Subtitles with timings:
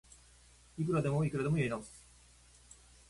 [0.79, 2.03] いくらでもいくらでもやり直す